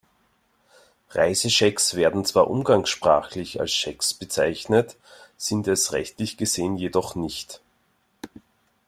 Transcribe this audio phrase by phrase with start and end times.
[1.11, 4.97] Reiseschecks werden zwar umgangssprachlich als Schecks bezeichnet,
[5.37, 7.61] sind es rechtlich gesehen jedoch nicht.